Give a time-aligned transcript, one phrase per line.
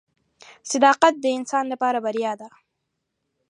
[0.71, 2.49] •صداقت د انسان لپاره بریا ده.